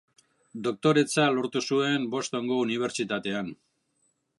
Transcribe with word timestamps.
Doktoretza 0.67 1.27
lortu 1.35 1.63
zuen 1.67 2.09
Bostongo 2.17 2.61
Unibertsitatean. 2.67 3.59